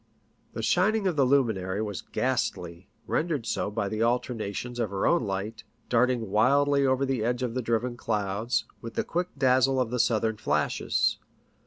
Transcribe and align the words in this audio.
The 0.53 0.63
shining 0.63 1.05
of 1.05 1.15
the 1.15 1.27
luminary 1.27 1.79
was 1.79 2.01
ghastly, 2.01 2.89
rendered 3.05 3.45
so 3.45 3.69
by 3.69 3.87
the 3.87 4.01
alternations 4.01 4.79
of 4.79 4.89
her 4.89 5.05
own 5.05 5.23
light, 5.25 5.63
darting 5.89 6.31
wildly 6.31 6.83
over 6.87 7.05
the 7.05 7.23
edge 7.23 7.43
of 7.43 7.53
the 7.53 7.61
driven 7.61 7.95
clouds, 7.95 8.65
with 8.81 8.95
the 8.95 9.03
quick 9.03 9.27
dazzle 9.37 9.79
of 9.79 9.91
the 9.91 9.99
southern 9.99 10.37
flashes. 10.37 11.19